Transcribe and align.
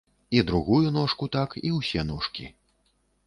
І 0.29 0.39
другую 0.49 0.87
ножку 0.95 1.27
так, 1.37 1.49
і 1.71 1.75
ўсе 1.79 2.05
ножкі. 2.13 2.49